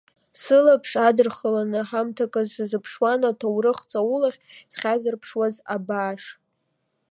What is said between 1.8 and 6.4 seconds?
ҳамҭакы сазыԥшуан аҭоурых ҵаулахь схьазырԥшуаз абааш.